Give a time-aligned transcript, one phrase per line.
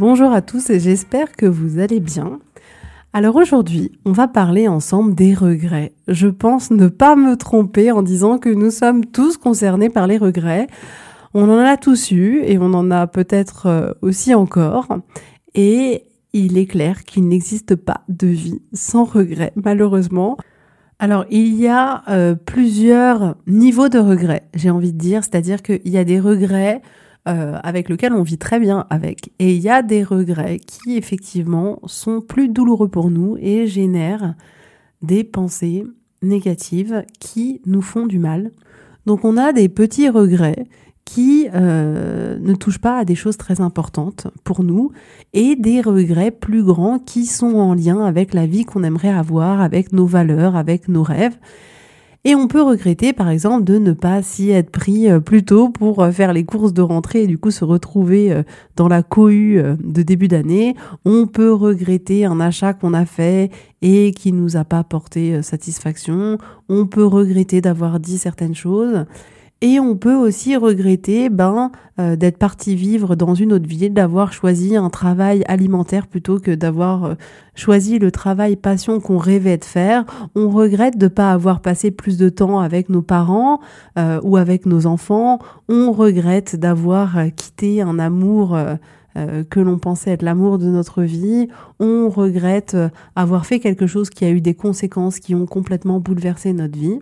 [0.00, 2.38] Bonjour à tous et j'espère que vous allez bien.
[3.12, 5.92] Alors aujourd'hui, on va parler ensemble des regrets.
[6.08, 10.16] Je pense ne pas me tromper en disant que nous sommes tous concernés par les
[10.16, 10.68] regrets.
[11.34, 14.88] On en a tous eu et on en a peut-être euh, aussi encore.
[15.54, 20.38] Et il est clair qu'il n'existe pas de vie sans regrets, malheureusement.
[20.98, 25.90] Alors, il y a euh, plusieurs niveaux de regrets, j'ai envie de dire, c'est-à-dire qu'il
[25.90, 26.80] y a des regrets
[27.30, 29.32] euh, avec lequel on vit très bien avec.
[29.38, 34.34] Et il y a des regrets qui effectivement sont plus douloureux pour nous et génèrent
[35.02, 35.84] des pensées
[36.22, 38.50] négatives qui nous font du mal.
[39.06, 40.66] Donc on a des petits regrets
[41.04, 44.90] qui euh, ne touchent pas à des choses très importantes pour nous
[45.32, 49.60] et des regrets plus grands qui sont en lien avec la vie qu'on aimerait avoir,
[49.60, 51.38] avec nos valeurs, avec nos rêves
[52.22, 55.70] et on peut regretter, par exemple, de ne pas s'y être pris euh, plus tôt
[55.70, 58.42] pour euh, faire les courses de rentrée et du coup se retrouver euh,
[58.76, 60.74] dans la cohue de début d'année.
[61.06, 66.36] On peut regretter un achat qu'on a fait et qui nous a pas porté satisfaction.
[66.68, 69.06] On peut regretter d'avoir dit certaines choses.
[69.62, 74.32] Et on peut aussi regretter ben, euh, d'être parti vivre dans une autre ville, d'avoir
[74.32, 77.14] choisi un travail alimentaire plutôt que d'avoir euh,
[77.54, 80.06] choisi le travail passion qu'on rêvait de faire.
[80.34, 83.60] On regrette de ne pas avoir passé plus de temps avec nos parents
[83.98, 85.40] euh, ou avec nos enfants.
[85.68, 88.56] On regrette d'avoir quitté un amour.
[89.50, 91.48] que l'on pensait être l'amour de notre vie,
[91.80, 92.76] on regrette
[93.16, 97.00] avoir fait quelque chose qui a eu des conséquences qui ont complètement bouleversé notre vie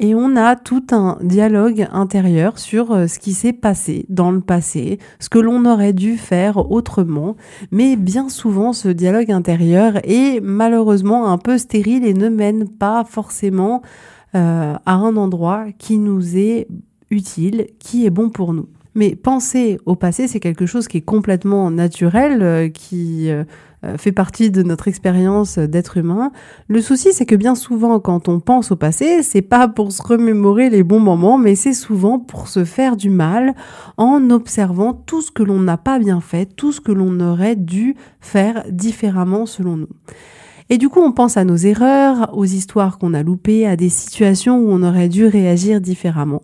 [0.00, 4.40] et on a tout un dialogue intérieur sur euh, ce qui s'est passé dans le
[4.40, 7.36] passé, ce que l'on aurait dû faire autrement,
[7.70, 13.04] mais bien souvent ce dialogue intérieur est malheureusement un peu stérile et ne mène pas
[13.04, 13.82] forcément
[14.34, 16.66] euh, à un endroit qui nous est
[17.10, 18.68] utile, qui est bon pour nous.
[18.94, 23.30] Mais penser au passé, c'est quelque chose qui est complètement naturel, euh, qui
[23.96, 26.32] fait partie de notre expérience d'être humain.
[26.68, 30.02] Le souci, c'est que bien souvent, quand on pense au passé, c'est pas pour se
[30.02, 33.54] remémorer les bons moments, mais c'est souvent pour se faire du mal
[33.96, 37.56] en observant tout ce que l'on n'a pas bien fait, tout ce que l'on aurait
[37.56, 39.88] dû faire différemment selon nous.
[40.68, 43.88] Et du coup, on pense à nos erreurs, aux histoires qu'on a loupées, à des
[43.88, 46.42] situations où on aurait dû réagir différemment.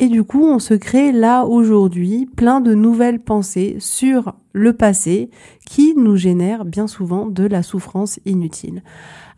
[0.00, 5.30] Et du coup, on se crée là aujourd'hui plein de nouvelles pensées sur le passé
[5.66, 8.82] qui nous génèrent bien souvent de la souffrance inutile.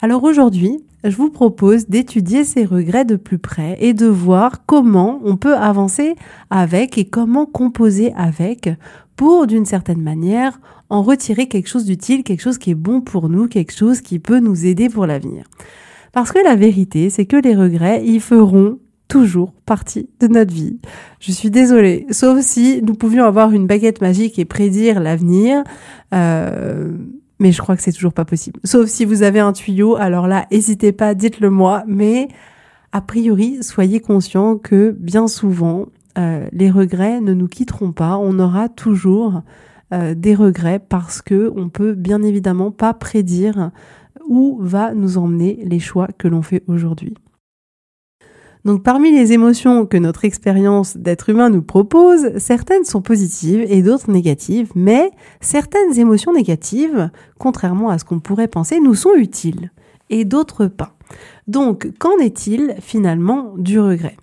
[0.00, 5.20] Alors aujourd'hui, je vous propose d'étudier ces regrets de plus près et de voir comment
[5.24, 6.14] on peut avancer
[6.48, 8.70] avec et comment composer avec
[9.14, 13.28] pour, d'une certaine manière, en retirer quelque chose d'utile, quelque chose qui est bon pour
[13.28, 15.44] nous, quelque chose qui peut nous aider pour l'avenir.
[16.12, 18.78] Parce que la vérité, c'est que les regrets, ils feront
[19.08, 20.78] toujours partie de notre vie.
[21.20, 25.62] Je suis désolée, sauf si nous pouvions avoir une baguette magique et prédire l'avenir.
[26.14, 26.96] Euh,
[27.38, 28.60] mais je crois que c'est toujours pas possible.
[28.64, 31.84] Sauf si vous avez un tuyau, alors là, n'hésitez pas, dites-le moi.
[31.86, 32.28] Mais
[32.92, 35.86] a priori, soyez conscient que bien souvent,
[36.18, 38.16] euh, les regrets ne nous quitteront pas.
[38.16, 39.42] On aura toujours
[39.92, 43.70] euh, des regrets parce que on peut bien évidemment pas prédire
[44.26, 47.14] où va nous emmener les choix que l'on fait aujourd'hui.
[48.66, 53.80] Donc parmi les émotions que notre expérience d'être humain nous propose, certaines sont positives et
[53.80, 59.70] d'autres négatives, mais certaines émotions négatives, contrairement à ce qu'on pourrait penser, nous sont utiles
[60.10, 60.96] et d'autres pas.
[61.46, 64.16] Donc qu'en est-il finalement du regret?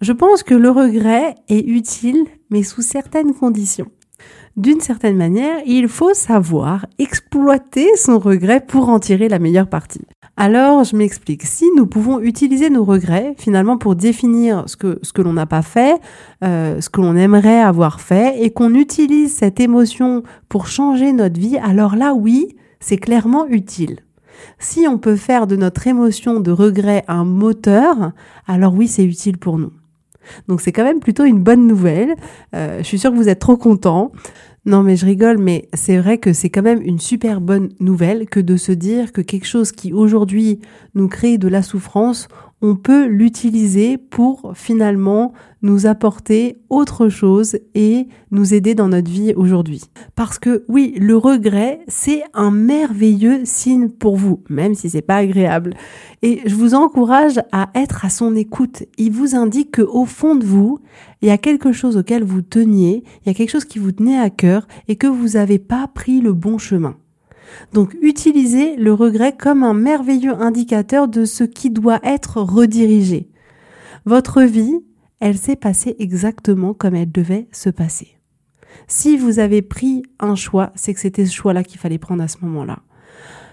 [0.00, 3.90] Je pense que le regret est utile, mais sous certaines conditions.
[4.56, 10.06] D'une certaine manière, il faut savoir exploiter son regret pour en tirer la meilleure partie.
[10.36, 11.44] Alors, je m'explique.
[11.44, 15.46] Si nous pouvons utiliser nos regrets, finalement, pour définir ce que, ce que l'on n'a
[15.46, 16.00] pas fait,
[16.42, 21.38] euh, ce que l'on aimerait avoir fait, et qu'on utilise cette émotion pour changer notre
[21.38, 24.00] vie, alors là, oui, c'est clairement utile.
[24.58, 28.10] Si on peut faire de notre émotion de regret un moteur,
[28.48, 29.72] alors oui, c'est utile pour nous.
[30.48, 32.14] Donc c'est quand même plutôt une bonne nouvelle.
[32.54, 34.12] Euh, je suis sûre que vous êtes trop contents.
[34.66, 38.26] Non mais je rigole, mais c'est vrai que c'est quand même une super bonne nouvelle
[38.26, 40.60] que de se dire que quelque chose qui aujourd'hui
[40.94, 42.28] nous crée de la souffrance,
[42.66, 49.34] on peut l'utiliser pour finalement nous apporter autre chose et nous aider dans notre vie
[49.36, 49.82] aujourd'hui.
[50.16, 55.16] Parce que oui, le regret, c'est un merveilleux signe pour vous, même si c'est pas
[55.16, 55.74] agréable.
[56.22, 58.84] Et je vous encourage à être à son écoute.
[58.96, 60.78] Il vous indique que au fond de vous,
[61.20, 63.92] il y a quelque chose auquel vous teniez, il y a quelque chose qui vous
[63.92, 66.96] tenait à cœur et que vous n'avez pas pris le bon chemin.
[67.72, 73.28] Donc utilisez le regret comme un merveilleux indicateur de ce qui doit être redirigé.
[74.04, 74.80] Votre vie,
[75.20, 78.18] elle s'est passée exactement comme elle devait se passer.
[78.86, 82.28] Si vous avez pris un choix, c'est que c'était ce choix-là qu'il fallait prendre à
[82.28, 82.80] ce moment-là.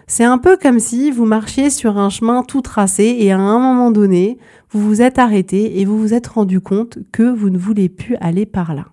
[0.08, 3.60] C'est un peu comme si vous marchiez sur un chemin tout tracé et à un
[3.60, 4.40] moment donné,
[4.70, 8.18] vous vous êtes arrêté et vous vous êtes rendu compte que vous ne voulez plus
[8.20, 8.88] aller par là.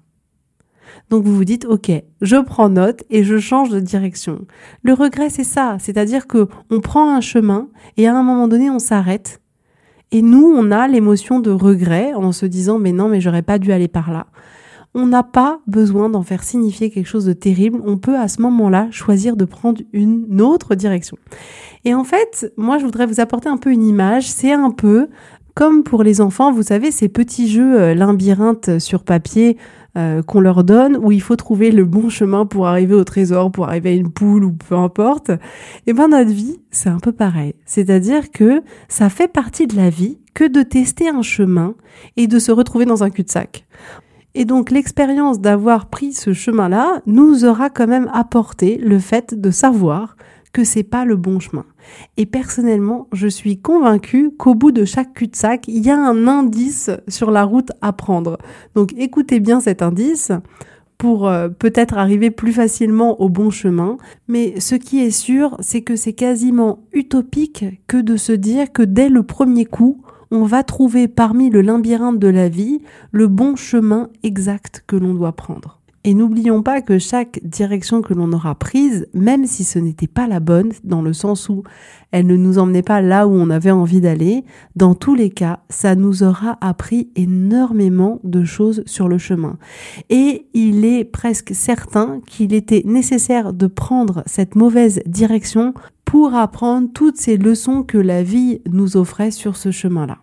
[1.10, 1.90] Donc vous vous dites, OK,
[2.20, 4.46] je prends note et je change de direction.
[4.82, 5.76] Le regret, c'est ça.
[5.80, 9.40] C'est-à-dire que on prend un chemin et à un moment donné, on s'arrête.
[10.10, 13.58] Et nous, on a l'émotion de regret en se disant, mais non, mais j'aurais pas
[13.58, 14.26] dû aller par là.
[14.94, 17.80] On n'a pas besoin d'en faire signifier quelque chose de terrible.
[17.84, 21.18] On peut à ce moment-là choisir de prendre une autre direction.
[21.84, 24.28] Et en fait, moi, je voudrais vous apporter un peu une image.
[24.30, 25.08] C'est un peu
[25.58, 29.56] comme pour les enfants, vous savez, ces petits jeux euh, labyrinthes sur papier
[29.96, 33.50] euh, qu'on leur donne, où il faut trouver le bon chemin pour arriver au trésor,
[33.50, 35.30] pour arriver à une poule ou peu importe.
[35.30, 35.38] Et
[35.88, 37.56] eh ben notre vie, c'est un peu pareil.
[37.64, 41.74] C'est-à-dire que ça fait partie de la vie que de tester un chemin
[42.16, 43.66] et de se retrouver dans un cul-de-sac.
[44.36, 49.50] Et donc l'expérience d'avoir pris ce chemin-là nous aura quand même apporté le fait de
[49.50, 50.14] savoir
[50.52, 51.64] que c'est pas le bon chemin.
[52.16, 56.90] Et personnellement, je suis convaincue qu'au bout de chaque cul-de-sac, il y a un indice
[57.08, 58.38] sur la route à prendre.
[58.74, 60.32] Donc écoutez bien cet indice
[60.98, 63.96] pour euh, peut-être arriver plus facilement au bon chemin.
[64.26, 68.82] Mais ce qui est sûr, c'est que c'est quasiment utopique que de se dire que
[68.82, 73.56] dès le premier coup, on va trouver parmi le labyrinthe de la vie le bon
[73.56, 75.77] chemin exact que l'on doit prendre.
[76.04, 80.26] Et n'oublions pas que chaque direction que l'on aura prise, même si ce n'était pas
[80.26, 81.64] la bonne, dans le sens où
[82.12, 84.44] elle ne nous emmenait pas là où on avait envie d'aller,
[84.76, 89.58] dans tous les cas, ça nous aura appris énormément de choses sur le chemin.
[90.08, 95.74] Et il est presque certain qu'il était nécessaire de prendre cette mauvaise direction
[96.04, 100.18] pour apprendre toutes ces leçons que la vie nous offrait sur ce chemin-là.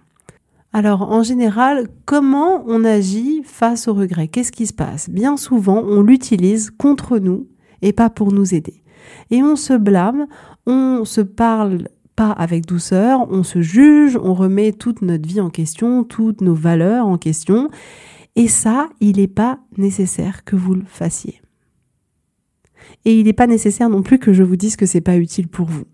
[0.77, 4.27] Alors en général, comment on agit face au regret?
[4.27, 5.10] Qu'est-ce qui se passe?
[5.10, 7.48] Bien souvent, on l'utilise contre nous
[7.81, 8.83] et pas pour nous aider.
[9.31, 10.27] Et on se blâme,
[10.66, 11.88] on se parle
[12.18, 16.56] pas avec douceur, on se juge, on remet toute notre vie en question, toutes nos
[16.56, 17.69] valeurs en question.
[18.36, 21.42] Et ça, il n'est pas nécessaire que vous le fassiez.
[23.06, 25.48] Et il n'est pas nécessaire non plus que je vous dise que c'est pas utile
[25.48, 25.86] pour vous.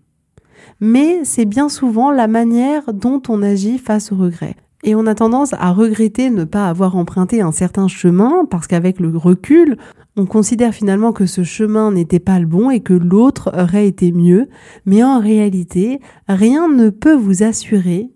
[0.80, 4.56] Mais c'est bien souvent la manière dont on agit face au regret.
[4.84, 8.98] Et on a tendance à regretter ne pas avoir emprunté un certain chemin parce qu'avec
[8.98, 9.76] le recul,
[10.16, 14.10] on considère finalement que ce chemin n'était pas le bon et que l'autre aurait été
[14.10, 14.48] mieux.
[14.84, 18.10] Mais en réalité, rien ne peut vous assurer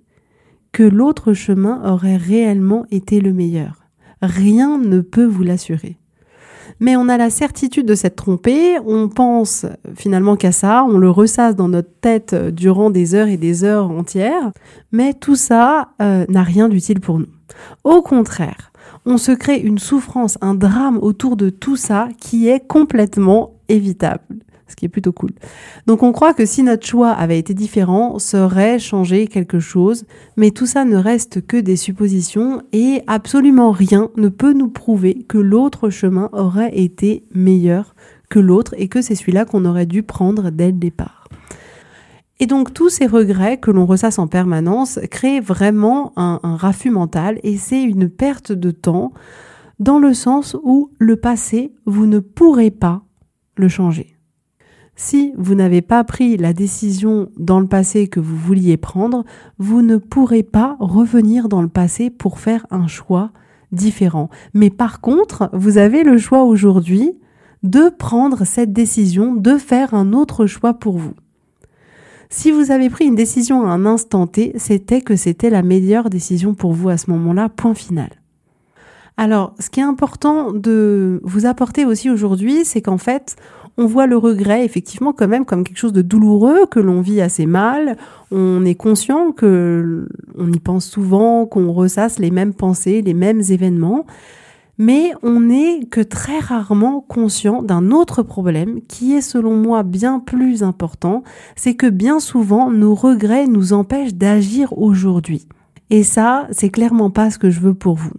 [0.73, 3.85] que l'autre chemin aurait réellement été le meilleur.
[4.21, 5.99] Rien ne peut vous l'assurer
[6.81, 11.11] mais on a la certitude de s'être trompé, on pense finalement qu'à ça, on le
[11.11, 14.53] ressasse dans notre tête durant des heures et des heures entières,
[14.93, 17.27] mais tout ça euh, n'a rien d'utile pour nous.
[17.85, 18.73] Au contraire,
[19.05, 24.21] on se crée une souffrance, un drame autour de tout ça qui est complètement évitable
[24.69, 25.31] ce qui est plutôt cool.
[25.87, 30.05] Donc on croit que si notre choix avait été différent, ça aurait changé quelque chose,
[30.37, 35.25] mais tout ça ne reste que des suppositions et absolument rien ne peut nous prouver
[35.29, 37.95] que l'autre chemin aurait été meilleur
[38.29, 41.29] que l'autre et que c'est celui-là qu'on aurait dû prendre dès le départ.
[42.39, 47.39] Et donc tous ces regrets que l'on ressasse en permanence créent vraiment un, un mental
[47.43, 49.13] et c'est une perte de temps
[49.79, 53.03] dans le sens où le passé, vous ne pourrez pas
[53.57, 54.16] le changer.
[54.99, 59.25] Si vous n'avez pas pris la décision dans le passé que vous vouliez prendre,
[59.59, 63.31] vous ne pourrez pas revenir dans le passé pour faire un choix
[63.73, 64.31] différent.
[64.55, 67.13] Mais par contre, vous avez le choix aujourd'hui
[67.63, 71.15] de prendre cette décision, de faire un autre choix pour vous.
[72.31, 76.09] Si vous avez pris une décision à un instant T, c'était que c'était la meilleure
[76.09, 78.11] décision pour vous à ce moment-là, point final.
[79.19, 83.37] Alors, ce qui est important de vous apporter aussi aujourd'hui, c'est qu'en fait,
[83.79, 87.21] on voit le regret effectivement quand même comme quelque chose de douloureux que l'on vit
[87.21, 87.97] assez mal.
[88.31, 93.43] On est conscient que on y pense souvent, qu'on ressasse les mêmes pensées, les mêmes
[93.51, 94.07] événements,
[94.79, 100.21] mais on n'est que très rarement conscient d'un autre problème qui est selon moi bien
[100.21, 101.23] plus important,
[101.55, 105.47] c'est que bien souvent nos regrets nous empêchent d'agir aujourd'hui.
[105.91, 108.13] Et ça, c'est clairement pas ce que je veux pour vous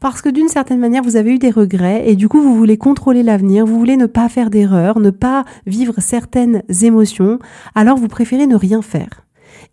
[0.00, 2.78] parce que d'une certaine manière, vous avez eu des regrets et du coup, vous voulez
[2.78, 7.38] contrôler l'avenir, vous voulez ne pas faire d'erreurs, ne pas vivre certaines émotions,
[7.74, 9.24] alors vous préférez ne rien faire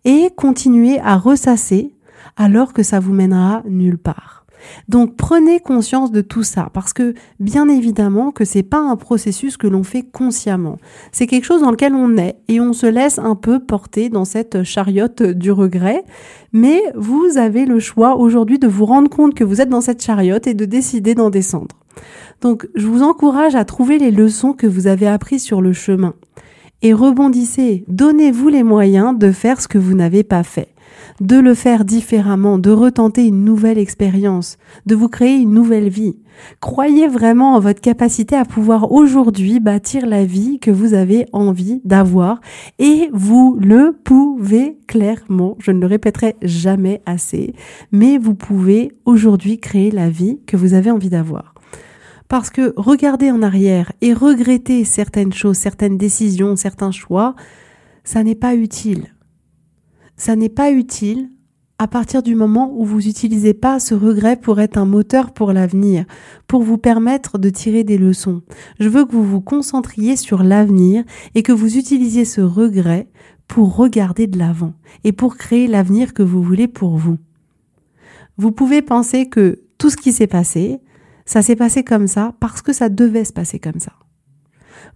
[0.04, 1.92] et continuer à ressasser
[2.36, 4.35] alors que ça vous mènera nulle part.
[4.88, 9.56] Donc prenez conscience de tout ça parce que bien évidemment que c'est pas un processus
[9.56, 10.78] que l'on fait consciemment.
[11.12, 14.24] C'est quelque chose dans lequel on est et on se laisse un peu porter dans
[14.24, 16.04] cette chariote du regret,
[16.52, 20.02] mais vous avez le choix aujourd'hui de vous rendre compte que vous êtes dans cette
[20.02, 21.76] chariote et de décider d'en descendre.
[22.40, 26.14] Donc je vous encourage à trouver les leçons que vous avez apprises sur le chemin
[26.82, 30.68] et rebondissez, donnez-vous les moyens de faire ce que vous n'avez pas fait
[31.20, 36.16] de le faire différemment, de retenter une nouvelle expérience, de vous créer une nouvelle vie.
[36.60, 41.80] Croyez vraiment en votre capacité à pouvoir aujourd'hui bâtir la vie que vous avez envie
[41.84, 42.40] d'avoir
[42.78, 45.56] et vous le pouvez clairement.
[45.58, 47.54] Je ne le répéterai jamais assez,
[47.92, 51.54] mais vous pouvez aujourd'hui créer la vie que vous avez envie d'avoir.
[52.28, 57.36] Parce que regarder en arrière et regretter certaines choses, certaines décisions, certains choix,
[58.04, 59.15] ça n'est pas utile
[60.16, 61.30] ça n'est pas utile
[61.78, 65.52] à partir du moment où vous n'utilisez pas ce regret pour être un moteur pour
[65.52, 66.06] l'avenir,
[66.46, 68.42] pour vous permettre de tirer des leçons.
[68.80, 71.04] Je veux que vous vous concentriez sur l'avenir
[71.34, 73.08] et que vous utilisiez ce regret
[73.46, 74.72] pour regarder de l'avant
[75.04, 77.18] et pour créer l'avenir que vous voulez pour vous.
[78.38, 80.80] Vous pouvez penser que tout ce qui s'est passé,
[81.26, 83.92] ça s'est passé comme ça parce que ça devait se passer comme ça.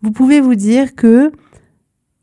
[0.03, 1.31] Vous pouvez vous dire que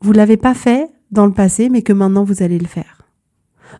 [0.00, 2.98] vous l'avez pas fait dans le passé, mais que maintenant vous allez le faire.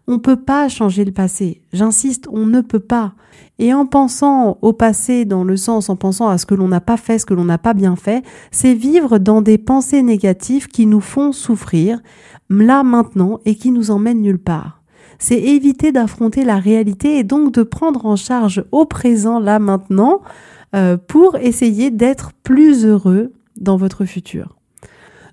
[0.06, 1.62] On ne peut pas changer le passé.
[1.72, 3.14] J'insiste, on ne peut pas.
[3.58, 6.80] Et en pensant au passé dans le sens, en pensant à ce que l'on n'a
[6.80, 10.68] pas fait, ce que l'on n'a pas bien fait, c'est vivre dans des pensées négatives
[10.68, 12.00] qui nous font souffrir,
[12.50, 14.82] là maintenant, et qui nous emmènent nulle part.
[15.18, 20.20] C'est éviter d'affronter la réalité et donc de prendre en charge au présent, là maintenant,
[20.76, 24.57] euh, pour essayer d'être plus heureux dans votre futur.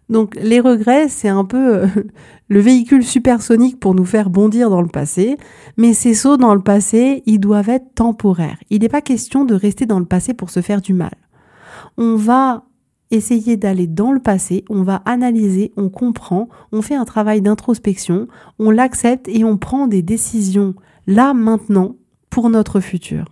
[0.10, 1.88] Donc les regrets, c'est un peu euh,
[2.48, 5.38] le véhicule supersonique pour nous faire bondir dans le passé,
[5.78, 8.60] mais ces sauts dans le passé, ils doivent être temporaires.
[8.70, 11.16] Il n'est pas question de rester dans le passé pour se faire du mal.
[11.98, 12.66] On va
[13.12, 18.28] essayer d'aller dans le passé, on va analyser, on comprend, on fait un travail d'introspection,
[18.60, 20.76] on l'accepte et on prend des décisions
[21.08, 21.96] là maintenant
[22.30, 23.26] pour notre futur.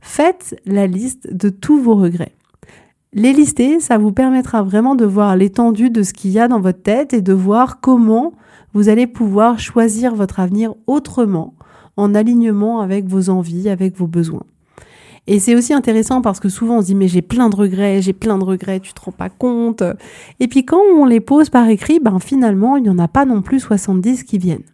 [0.00, 2.34] Faites la liste de tous vos regrets.
[3.14, 6.62] Les lister, ça vous permettra vraiment de voir l'étendue de ce qu'il y a dans
[6.62, 8.32] votre tête et de voir comment
[8.72, 11.52] vous allez pouvoir choisir votre avenir autrement,
[11.98, 14.44] en alignement avec vos envies, avec vos besoins.
[15.26, 18.00] Et c'est aussi intéressant parce que souvent on se dit mais j'ai plein de regrets,
[18.00, 19.82] j'ai plein de regrets, tu te rends pas compte.
[20.40, 23.26] Et puis quand on les pose par écrit, ben finalement il n'y en a pas
[23.26, 24.64] non plus 70 qui viennent.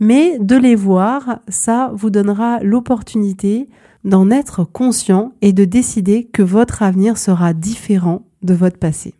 [0.00, 3.68] Mais de les voir, ça vous donnera l'opportunité
[4.08, 9.14] d'en être conscient et de décider que votre avenir sera différent de votre passé.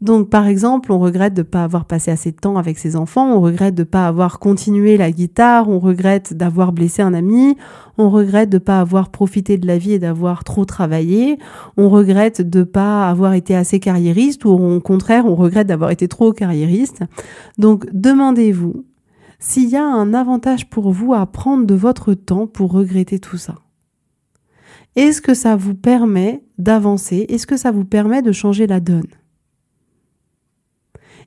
[0.00, 2.94] Donc par exemple, on regrette de ne pas avoir passé assez de temps avec ses
[2.94, 7.12] enfants, on regrette de ne pas avoir continué la guitare, on regrette d'avoir blessé un
[7.12, 7.56] ami,
[7.98, 11.38] on regrette de ne pas avoir profité de la vie et d'avoir trop travaillé,
[11.76, 15.90] on regrette de ne pas avoir été assez carriériste ou au contraire, on regrette d'avoir
[15.90, 17.02] été trop carriériste.
[17.58, 18.84] Donc demandez-vous
[19.38, 23.36] s'il y a un avantage pour vous à prendre de votre temps pour regretter tout
[23.36, 23.54] ça.
[24.96, 27.26] Est-ce que ça vous permet d'avancer?
[27.28, 29.06] Est-ce que ça vous permet de changer la donne?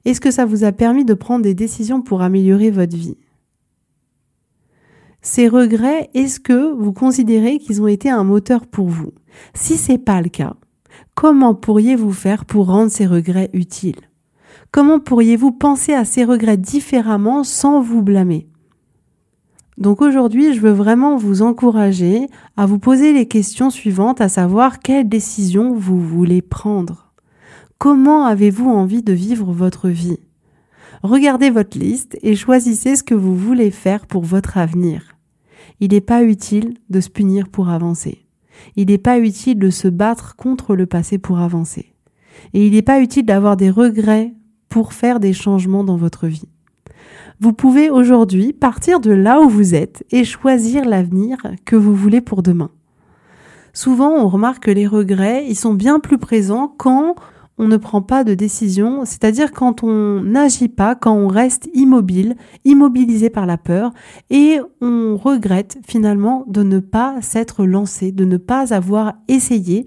[0.03, 3.17] Est-ce que ça vous a permis de prendre des décisions pour améliorer votre vie?
[5.21, 9.13] Ces regrets, est-ce que vous considérez qu'ils ont été un moteur pour vous?
[9.53, 10.55] Si c'est pas le cas,
[11.13, 14.10] comment pourriez-vous faire pour rendre ces regrets utiles?
[14.73, 18.47] Comment pourriez-vous penser à ces regrets différemment sans vous blâmer?
[19.77, 24.79] Donc aujourd'hui, je veux vraiment vous encourager à vous poser les questions suivantes, à savoir
[24.79, 27.11] quelle décision vous voulez prendre.
[27.79, 30.19] Comment avez-vous envie de vivre votre vie?
[31.03, 35.17] Regardez votre liste et choisissez ce que vous voulez faire pour votre avenir.
[35.81, 38.25] Il n'est pas utile de se punir pour avancer.
[38.77, 41.93] Il n'est pas utile de se battre contre le passé pour avancer.
[42.53, 44.33] Et il n'est pas utile d'avoir des regrets
[44.71, 46.47] pour faire des changements dans votre vie.
[47.41, 52.21] Vous pouvez aujourd'hui partir de là où vous êtes et choisir l'avenir que vous voulez
[52.21, 52.71] pour demain.
[53.73, 57.15] Souvent, on remarque que les regrets, ils sont bien plus présents quand
[57.57, 62.35] on ne prend pas de décision, c'est-à-dire quand on n'agit pas, quand on reste immobile,
[62.63, 63.91] immobilisé par la peur,
[64.29, 69.85] et on regrette finalement de ne pas s'être lancé, de ne pas avoir essayé.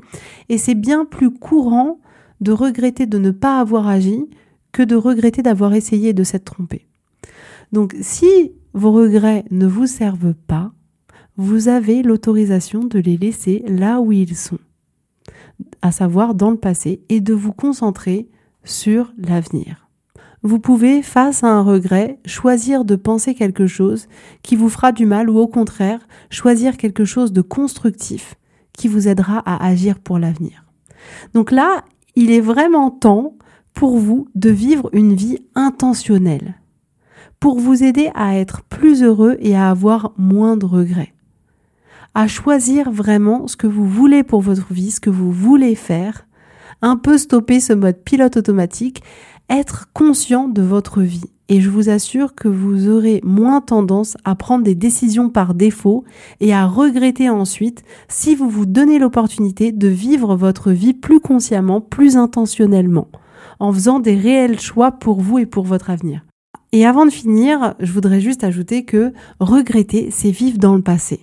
[0.50, 2.00] Et c'est bien plus courant
[2.43, 4.29] de regretter de ne pas avoir agi
[4.75, 6.87] que de regretter d'avoir essayé de s'être trompé.
[7.73, 10.73] Donc si vos regrets ne vous servent pas,
[11.37, 14.59] vous avez l'autorisation de les laisser là où ils sont,
[15.81, 18.28] à savoir dans le passé, et de vous concentrer
[18.64, 19.88] sur l'avenir.
[20.43, 24.09] Vous pouvez, face à un regret, choisir de penser quelque chose
[24.43, 28.35] qui vous fera du mal ou au contraire, choisir quelque chose de constructif
[28.73, 30.64] qui vous aidera à agir pour l'avenir.
[31.33, 31.85] Donc là,
[32.16, 33.37] il est vraiment temps
[33.75, 36.54] pour vous de vivre une vie intentionnelle,
[37.40, 41.14] pour vous aider à être plus heureux et à avoir moins de regrets
[42.14, 46.26] à choisir vraiment ce que vous voulez pour votre vie, ce que vous voulez faire,
[46.81, 49.02] un peu stopper ce mode pilote automatique,
[49.50, 51.25] être conscient de votre vie.
[51.49, 56.04] Et je vous assure que vous aurez moins tendance à prendre des décisions par défaut
[56.40, 61.83] et à regretter ensuite si vous vous donnez l'opportunité de vivre votre vie plus consciemment,
[61.83, 63.09] plus intentionnellement,
[63.61, 66.25] en faisant des réels choix pour vous et pour votre avenir.
[66.73, 71.21] Et avant de finir, je voudrais juste ajouter que regretter, c'est vivre dans le passé.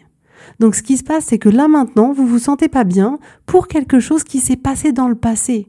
[0.59, 3.67] Donc ce qui se passe, c'est que là maintenant, vous vous sentez pas bien pour
[3.67, 5.67] quelque chose qui s'est passé dans le passé.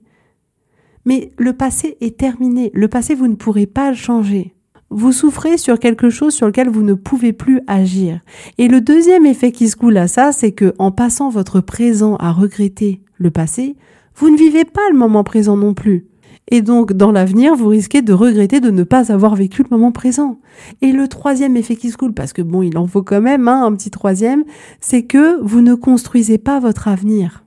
[1.04, 2.70] Mais le passé est terminé.
[2.74, 4.54] Le passé, vous ne pourrez pas le changer.
[4.88, 8.20] Vous souffrez sur quelque chose sur lequel vous ne pouvez plus agir.
[8.58, 12.16] Et le deuxième effet qui se coule à ça, c'est que en passant votre présent
[12.16, 13.76] à regretter le passé,
[14.14, 16.06] vous ne vivez pas le moment présent non plus.
[16.48, 19.92] Et donc, dans l'avenir, vous risquez de regretter de ne pas avoir vécu le moment
[19.92, 20.38] présent.
[20.80, 23.48] Et le troisième effet qui se coule, parce que bon, il en faut quand même
[23.48, 24.44] hein, un petit troisième,
[24.80, 27.44] c'est que vous ne construisez pas votre avenir.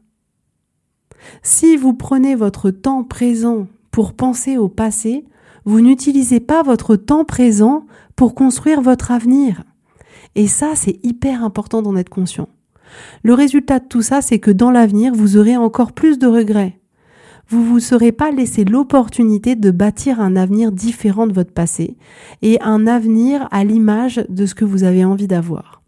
[1.44, 5.26] Si vous prenez votre temps présent pour penser au passé,
[5.66, 9.64] vous n'utilisez pas votre temps présent pour construire votre avenir.
[10.36, 12.50] Et ça, c'est hyper important d'en être conscient.
[13.24, 16.80] Le résultat de tout ça, c'est que dans l'avenir, vous aurez encore plus de regrets
[17.50, 21.98] vous vous serez pas laissé l'opportunité de bâtir un avenir différent de votre passé
[22.42, 25.82] et un avenir à l'image de ce que vous avez envie d'avoir.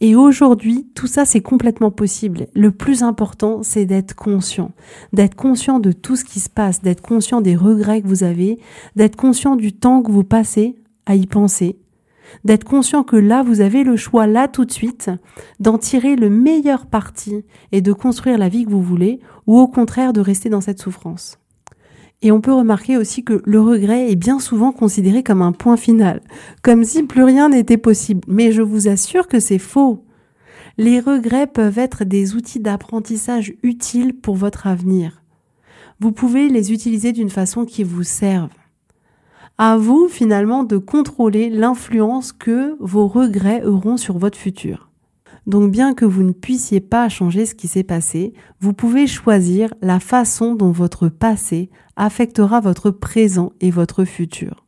[0.00, 2.46] Et aujourd'hui, tout ça, c'est complètement possible.
[2.54, 4.70] Le plus important, c'est d'être conscient,
[5.12, 8.58] d'être conscient de tout ce qui se passe, d'être conscient des regrets que vous avez,
[8.94, 11.78] d'être conscient du temps que vous passez à y penser,
[12.44, 15.10] d'être conscient que là, vous avez le choix, là tout de suite,
[15.60, 19.68] d'en tirer le meilleur parti et de construire la vie que vous voulez, ou au
[19.68, 21.38] contraire de rester dans cette souffrance.
[22.20, 25.76] Et on peut remarquer aussi que le regret est bien souvent considéré comme un point
[25.76, 26.20] final,
[26.62, 28.22] comme si plus rien n'était possible.
[28.26, 30.04] Mais je vous assure que c'est faux.
[30.78, 35.22] Les regrets peuvent être des outils d'apprentissage utiles pour votre avenir.
[36.00, 38.50] Vous pouvez les utiliser d'une façon qui vous serve
[39.58, 44.88] à vous finalement de contrôler l'influence que vos regrets auront sur votre futur.
[45.46, 49.72] Donc bien que vous ne puissiez pas changer ce qui s'est passé, vous pouvez choisir
[49.80, 54.67] la façon dont votre passé affectera votre présent et votre futur.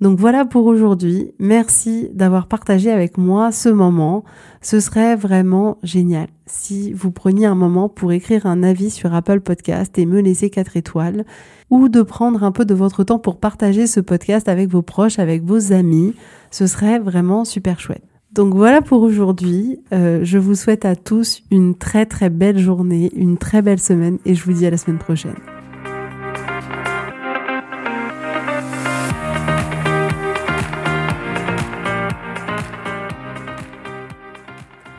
[0.00, 1.32] Donc voilà pour aujourd'hui.
[1.38, 4.24] Merci d'avoir partagé avec moi ce moment.
[4.62, 9.40] Ce serait vraiment génial si vous preniez un moment pour écrire un avis sur Apple
[9.40, 11.24] Podcast et me laisser 4 étoiles
[11.70, 15.18] ou de prendre un peu de votre temps pour partager ce podcast avec vos proches,
[15.18, 16.14] avec vos amis.
[16.50, 18.04] Ce serait vraiment super chouette.
[18.32, 19.80] Donc voilà pour aujourd'hui.
[19.92, 24.18] Euh, je vous souhaite à tous une très très belle journée, une très belle semaine
[24.24, 25.57] et je vous dis à la semaine prochaine.